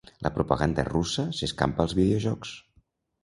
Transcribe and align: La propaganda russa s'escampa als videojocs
La 0.27 0.29
propaganda 0.35 0.85
russa 0.91 1.25
s'escampa 1.39 1.85
als 1.87 1.95
videojocs 1.99 2.57